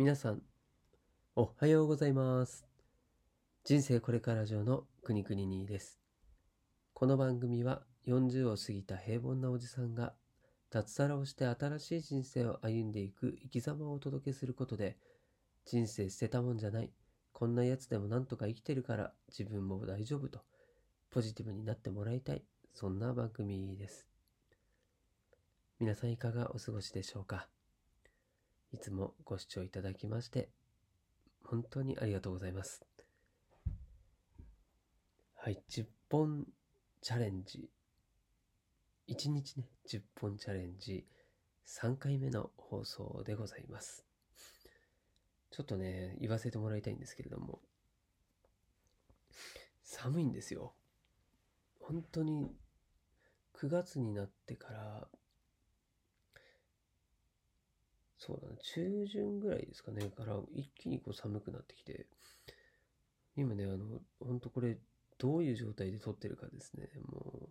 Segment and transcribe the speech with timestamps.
[0.00, 0.40] 皆さん、
[1.36, 2.66] おはようございます。
[3.64, 6.00] 人生これから上のくにくににです。
[6.94, 10.14] この番組は40を過ぎた平凡なおじさんが
[10.70, 14.96] 脱サラをして新しい人生を歩んでいく生き様をお届けすることで
[15.66, 16.90] 人生捨てたもんじゃない
[17.34, 20.40] こんなやつでもなんとか生きてるから自分も大丈夫と
[21.10, 22.42] ポジティブになってもらいたい
[22.72, 24.06] そんな番組です
[25.78, 27.48] 皆さんいかがお過ごしでしょうか？
[28.72, 30.48] いつもご視聴いただきまして
[31.44, 32.84] 本当にありがとうございます。
[35.34, 36.46] はい10本
[37.00, 37.68] チャレンジ。
[39.08, 41.04] 1日ね10本チャレンジ。
[41.66, 44.04] 3回目の放送でございます。
[45.50, 47.60] ちょっとね言わせてもらいたいんですけれども。
[49.82, 50.74] 寒いんですよ。
[51.80, 52.54] 本当に
[53.54, 55.08] 9月になってから
[58.20, 58.58] そうだね。
[58.62, 60.10] 中旬ぐらいですかね。
[60.10, 62.06] から一気にこう寒くなってきて。
[63.34, 64.76] 今ねあの本当これ
[65.18, 66.90] どういう状態で撮ってるかですね。
[67.06, 67.48] も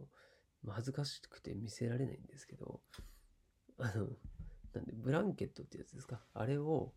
[0.66, 2.80] う恥ずかしくて見せられないんですけど。
[3.80, 4.08] あの
[4.74, 6.22] なんでブランケットってやつですか？
[6.36, 6.94] あれを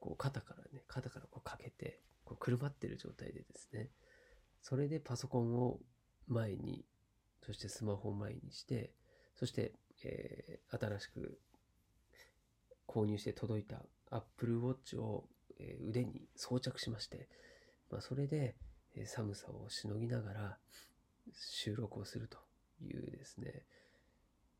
[0.00, 3.90] こう肩からね肩からこうかけてこうくるまってる状態でですね。
[4.62, 5.78] それでパソコンを
[6.26, 6.86] 前に
[7.44, 8.94] そしてスマホを前にして
[9.34, 11.38] そして、えー新しく
[12.88, 15.28] 購入して届いた Apple Watch を、
[15.88, 17.28] 腕に装着しまして、
[17.90, 18.56] まあ、それで、
[19.04, 20.58] 寒さをしのぎながら
[21.32, 22.38] 収録をすると
[22.80, 23.64] いうですね。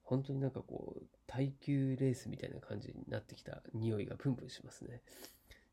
[0.02, 5.02] 本当になんかこう耐久レースみたいな感じになってきた匂いがプンプンしますね。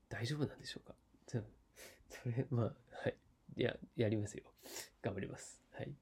[0.09, 0.95] 大丈夫なんでしょうか？
[1.27, 1.43] じゃ
[2.09, 3.15] それまあはい。
[3.57, 4.43] いややりますよ。
[5.01, 5.61] 頑張ります。
[5.73, 5.93] はい。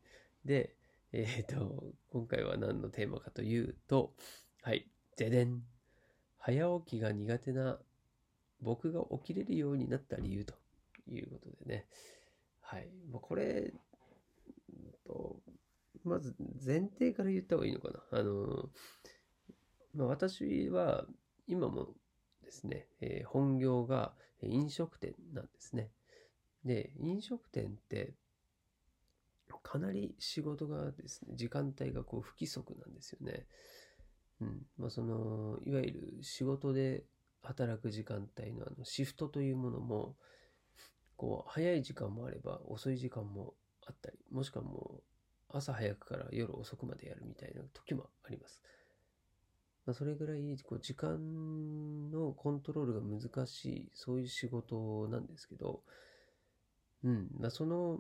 [0.46, 0.76] で
[1.12, 4.16] えっ、と今回は何のテーマかというと
[4.62, 4.90] はい。
[5.18, 5.64] ででん。
[6.46, 7.80] 早起きが苦手な
[8.62, 10.54] 僕が起きれるようになった理由と
[11.10, 11.86] いうことでね。
[12.62, 13.74] はい、まあ、これ
[15.06, 15.38] と
[16.04, 16.36] まず
[16.66, 18.20] 前提から言った方がいいのかな。
[18.20, 18.70] あの
[19.96, 21.06] まあ、私は
[21.48, 21.90] 今も
[22.44, 25.92] ですね、えー本業が飲食店なんですね。
[26.66, 28.14] で飲食店って
[29.62, 33.46] かなり仕事がですね時間帯がこう不規則なんですよね。
[34.44, 37.04] うんまあ、そのいわゆる仕事で
[37.42, 40.16] 働く時間帯のあのシフトというものも
[41.16, 43.54] こう早い時間もあれば遅い時間も
[43.86, 48.62] あったりもしくはもう朝早くから夜遅くまでやるみたいな時もあります。
[49.86, 55.82] まあ、それぐらいこう時間のコントロールが難しいそういう仕事なんですけど、
[57.04, 58.00] うんまあ、その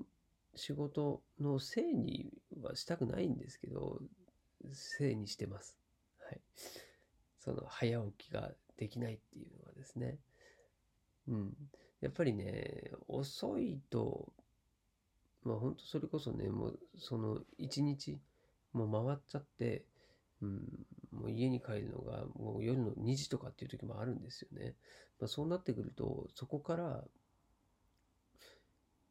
[0.55, 2.31] 仕事のせいに
[2.61, 3.99] はしたくないんですけど
[4.71, 5.82] せいにしてます。
[7.39, 10.17] その早起きができないっていうのはですね。
[11.27, 11.53] うん。
[12.01, 14.33] やっぱりね、遅いと、
[15.43, 18.19] まあ本当それこそね、もうその一日
[18.73, 19.85] もう回っちゃって、
[20.41, 24.75] うん、もう家に帰るのがもう夜の2時とかっていう時もあるんですよね。
[25.19, 27.03] まあそうなってくると、そこから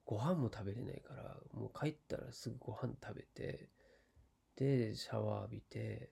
[0.05, 3.69] ご飯も食べれないから、もう帰ったらすぐご飯食べて、
[4.57, 6.11] で、シャワー浴びて、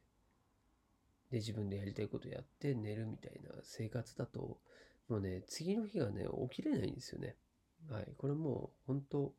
[1.31, 4.59] で、自分でやりたいことやって寝るみたいな生活だと、
[5.09, 7.37] もうね、次の日がね、起きれないんですよね。
[7.89, 8.09] はい。
[8.17, 9.35] これもう、本当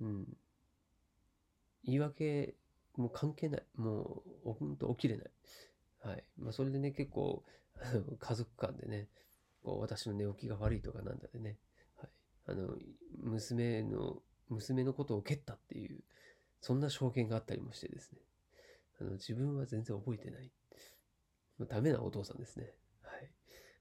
[0.00, 0.26] うん。
[1.84, 2.54] 言い訳、
[2.96, 3.62] もう関係ない。
[3.76, 5.30] もう、本当起きれない。
[6.02, 6.24] はい。
[6.38, 7.44] まあ、それでね、結構、
[8.18, 9.08] 家族間でね、
[9.62, 11.58] こう私の寝起きが悪いとかなんだでね、
[11.96, 12.10] はい。
[12.46, 12.76] あの、
[13.18, 16.02] 娘の、娘のことを蹴ったっていう、
[16.60, 18.20] そんな証言があったりもしてですね。
[19.00, 20.50] あの自分は全然覚えてない。
[21.64, 22.74] ダメなお父さんですね。
[23.02, 23.30] はい。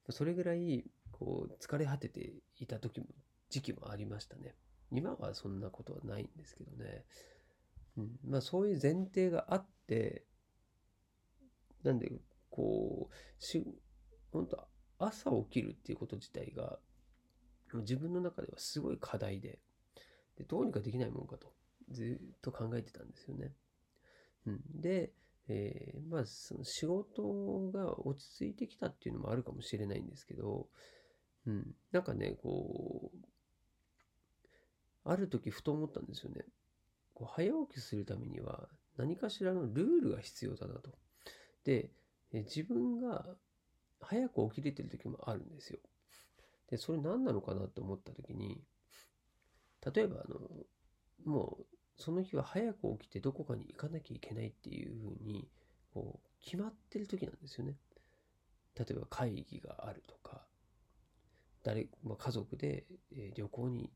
[0.10, 3.08] それぐらい、こう、疲れ果てていた時も、
[3.50, 4.56] 時期もありましたね。
[4.92, 7.06] 今はそんなことはないんですけどね。
[7.98, 8.20] うん。
[8.24, 10.26] まあ、そういう前提があって、
[11.84, 12.12] なんで、
[12.50, 13.64] こう、し、
[14.32, 16.80] 本当朝起きるっていうこと自体が、
[17.74, 19.60] 自分の中ではすごい課題で、
[20.38, 21.54] でどうにかできないもんかと、
[21.92, 23.54] ずっと考えてたんですよね。
[24.46, 24.62] うん。
[24.82, 25.14] で、
[25.48, 30.68] えーまあその仕事が落ち着いてきたっていうのもあるかもしれないんですけど、
[31.46, 33.18] うん、なんかねこう
[35.04, 36.46] ある時ふと思ったんですよね。
[37.14, 40.92] こう早起きするためには何かしらのルールが必要だなと。
[41.64, 41.92] で
[42.34, 43.26] え自分が
[44.02, 45.80] 早く起きれてる時もあるんですよ。
[46.70, 48.64] でそれ何なのかなって思った時に
[49.94, 50.40] 例えばあの
[51.24, 51.66] もう
[51.98, 55.48] その日は早く起きてどこかに行かなきゃいけないっていうふうに
[55.94, 57.76] こう決まってる時なんですよね。
[58.78, 60.46] 例えば会議があるとか、
[61.64, 62.86] 誰、まあ、家族で、
[63.36, 63.90] 旅行に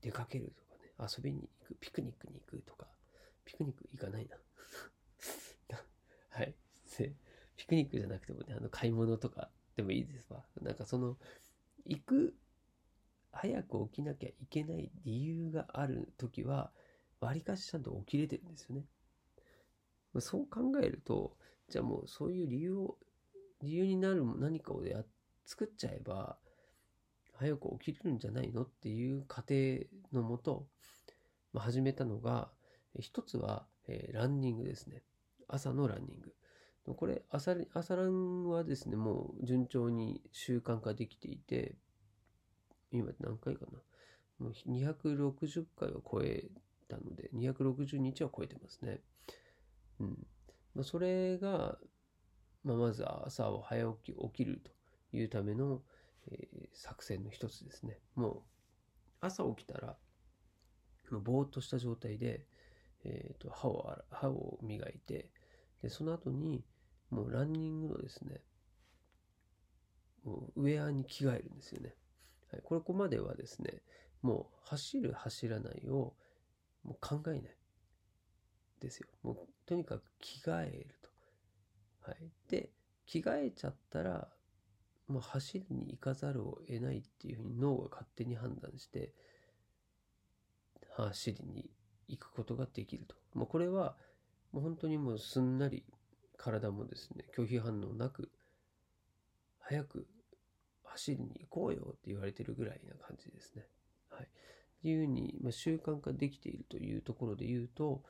[0.00, 2.86] 出かけるとかね、遊びに行く、ピクニックに行くとか、
[3.44, 4.36] ピクニック行かないな。
[6.30, 6.54] はい。
[7.56, 10.44] ピクニックじゃなくてもね、あの、買い物とかでもいいですわ。
[10.60, 11.16] なんかその、
[11.84, 12.34] 行く、
[13.30, 16.72] 早く起きなきゃいけない理由があるときは、
[17.26, 18.84] わりかしちゃんと起きれてるんですよね。
[20.20, 21.36] そう考えると、
[21.68, 22.98] じゃあもうそういう理由を、
[23.62, 25.04] 理由になる何かをや
[25.46, 26.36] 作っちゃえば、
[27.34, 28.62] 早く起きれるんじゃないの？
[28.62, 29.54] っていう過程
[30.12, 30.66] のもと、
[31.52, 32.50] まあ、始めたのが、
[33.00, 35.02] 一つは、えーランニングですね。
[35.48, 36.34] 朝のランニング。
[36.94, 41.76] これ朝、朝ランはですね、もう順調に習慣化できていて、
[42.90, 43.78] 今何回かな。
[44.38, 46.50] もう260回は超え
[46.92, 49.00] たので、260日は超えてますね。
[50.00, 50.26] うん。
[50.74, 51.78] まあ、それが、
[52.64, 54.62] まあ、まず朝を早起き、起きる
[55.10, 55.82] というための、
[56.30, 57.98] えー作戦の一つですね。
[58.14, 58.42] もう、
[59.20, 59.98] 朝起きたら、
[61.10, 62.46] もうぼーっとした状態で、
[63.04, 65.30] えーと歯を歯を磨いて
[65.82, 66.64] でその後に
[67.10, 68.40] もうランニングのですね
[70.24, 71.94] もうウェアに着替えるんですよね、
[72.50, 73.82] はい、これここまではですね
[74.22, 76.14] もう走る走らないを
[76.84, 77.42] もう考えない
[78.80, 79.36] ですよもう
[79.66, 82.70] とにかく着替えると、はい、で
[83.06, 84.28] 着替えちゃったら
[85.08, 89.12] もう走りに行かざるを得ないっていうふうに脳が勝手に判断して
[90.96, 91.70] 走りに
[92.08, 93.14] 行くことができると。
[93.34, 93.96] まあ、これは
[94.52, 95.84] もう本当にもうすんなり
[96.36, 98.30] 体もですね、拒否反応なく、
[99.60, 100.06] 早く
[100.84, 103.66] 走りに行こうよって言われてるぐらいな感じですね。
[104.82, 104.92] い。
[104.94, 108.02] うに、まあ、習慣化できているというところで言うと、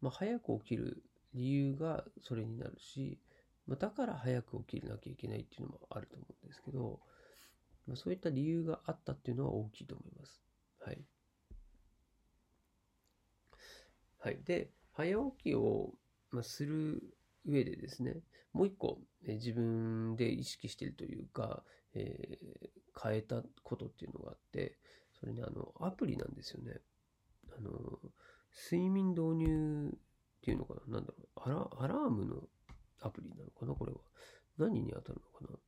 [0.00, 1.02] まあ、早く起きる
[1.34, 3.18] 理由がそれになるし、
[3.66, 7.00] まあ、だから早く起きなきゃいけないっていうのもあると思うんですけど、
[7.86, 10.42] まあ、そういった理由があったっていうのは大きいと思います。
[10.84, 10.98] はい。
[14.18, 14.40] はい。
[14.44, 15.94] で、早起きを、
[16.30, 17.02] まあ、する
[17.46, 18.16] 上でですね、
[18.52, 21.62] もう一個、え自分で意識しているというか、
[21.94, 24.76] えー変えたことっていうのがあって、
[25.20, 26.80] それね、あの、アプリなんですよね。
[27.56, 27.70] あの、
[28.70, 29.98] 睡眠導入っ
[30.42, 30.94] ていうのかな？
[30.94, 31.82] なんだろう。
[31.82, 32.48] アラームの
[33.00, 33.74] アプリなのかな？
[33.74, 33.98] これは。
[34.58, 35.58] 何に当たるのかな？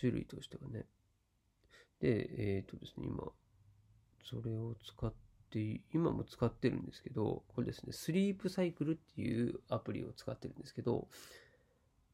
[0.00, 0.86] 種類としてはね。
[2.00, 3.32] で、えっ、とですね、今、
[4.24, 5.12] それを使っ
[5.50, 11.08] て、今も使ってるんですけど、これですね、スリープサイクルっていうアプリを使ってるんですけど、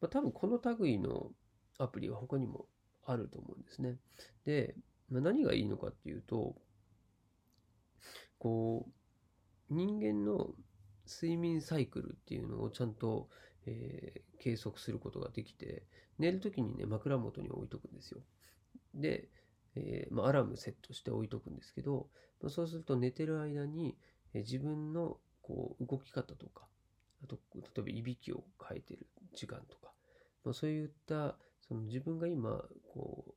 [0.01, 1.31] まあ、多分この類の
[1.79, 2.67] アプリは他にも
[3.05, 3.97] あると思うんですね。
[4.45, 4.77] で、
[5.15, 6.57] まあ、何がいいのかっていうと、
[8.39, 8.87] こ
[9.71, 10.55] う、人間の
[11.07, 13.29] 睡眠サイクルっていうのをちゃんと、
[13.67, 15.87] えー計測することができて、
[16.19, 18.21] 寝るときにね、枕元に置いとくんですよ。
[18.95, 19.31] で、
[19.77, 22.09] えーまあ、アラームセットして置いとくんですけど、
[22.43, 23.97] まあそうすると寝てる間に、
[24.35, 26.69] えー自分のこう動き方とか、
[27.25, 29.93] あと、例えばいびきを変えてる時間とか、
[30.45, 31.39] まあ、そういった、
[31.69, 32.65] その自分が今、
[32.95, 33.34] こう、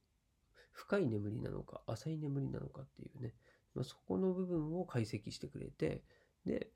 [0.78, 3.34] 深い眠りなのか、浅い眠りなのかっていうね、
[3.74, 6.04] まあ、そこの部分を解析してくれて、
[6.46, 6.70] で、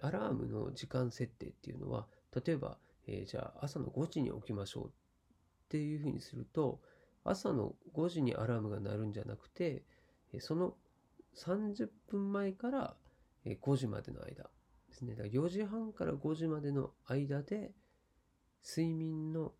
[0.00, 4.90] アラームの時間設定っていうのは、例えば、えーじゃあ朝の5時に起きましょうっ
[5.68, 6.80] ていうふうにすると、
[7.22, 9.84] 朝の5時にアラームが鳴るんじゃなくて、
[10.40, 10.74] その
[11.36, 12.96] 30分前から
[13.44, 14.44] 5時までの間
[14.88, 15.14] ですね。
[15.14, 17.72] だから4時半から5時までの間で、
[18.66, 19.52] 睡眠の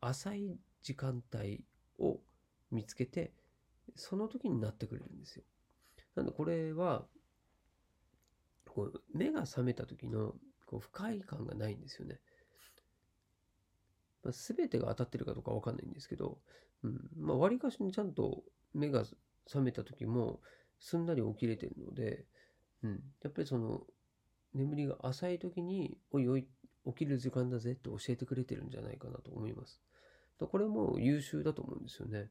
[0.00, 1.64] 浅い時間帯
[2.00, 2.18] を
[2.80, 3.32] 見つけて、
[3.94, 5.44] その時になってくれるんですよ。
[6.14, 7.06] なんでこれは、
[8.66, 10.32] こう目が覚めた時の
[10.64, 12.20] こう不快感がないんですよね。
[14.22, 16.38] まあ、全てが当たってるかどうかわかんないんですけど、
[16.84, 19.04] うん、まあ割かしにちゃんと目が
[19.46, 20.40] 覚めた時も
[20.78, 22.24] すんなり起きれてるので、
[22.82, 23.82] うん、やっぱりその
[24.54, 26.46] 眠りが浅い時に、おいおい、
[26.86, 29.80] 起きる時間だぜって教えてくれてるんじゃないかなと思います。
[30.38, 32.30] これも優秀だと思うんですよね。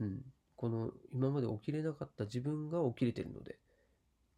[0.00, 0.22] うん。
[0.56, 3.58] この今まで起きれなかった自分が起きれてるので、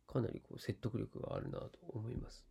[0.06, 2.46] かなりこう説得力があるなと思います。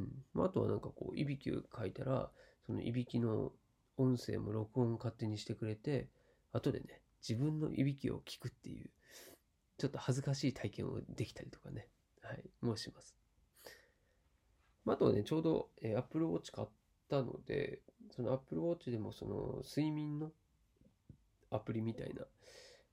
[0.00, 0.08] うん。
[0.34, 2.30] まあ、あとはなんかこう、いびきを書いたら、
[2.66, 3.52] そのいびきの
[3.96, 6.08] 音声も録音勝手にしてくれて、
[6.52, 8.90] 後でね、自分のいびきを聞くっていう、
[9.78, 11.88] ちょっと恥ずかしい体験をできたりとかね、
[12.22, 13.14] はい、もうします。
[14.84, 16.68] まあ、あとはね、ちょうど、えー Apple Watch 買っ
[17.08, 20.32] たので、その Apple Watch でもその睡眠の
[21.50, 22.22] アプリみたいな、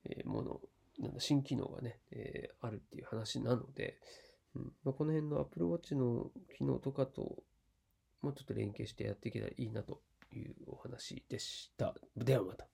[0.06, 0.62] えもの、
[1.00, 4.00] なんだ、新機能がね、えーあるっていう話なので、
[4.56, 7.44] うんまあ、この辺の Apple Watch の機能とかと、
[8.22, 11.94] もうちょっと連携してやっていけたらいいなというお話でした。
[12.16, 12.68] ではまた。